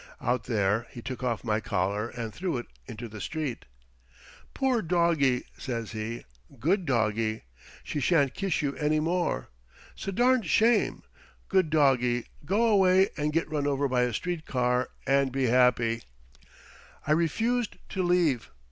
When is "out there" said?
0.19-0.87